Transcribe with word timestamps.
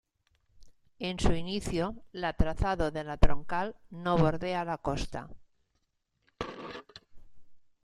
En 0.97 1.19
su 1.19 1.31
inicio, 1.33 1.95
la 2.11 2.33
trazado 2.33 2.89
de 2.89 3.03
la 3.03 3.17
troncal 3.17 3.75
no 3.91 4.17
bordea 4.17 4.65
la 4.65 4.79
costa. 4.79 5.29